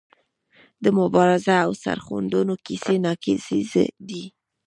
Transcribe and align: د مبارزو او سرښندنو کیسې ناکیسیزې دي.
د 0.83 0.85
مبارزو 0.99 1.55
او 1.65 1.71
سرښندنو 1.83 2.53
کیسې 2.65 2.95
ناکیسیزې 3.05 3.85
دي. 4.07 4.23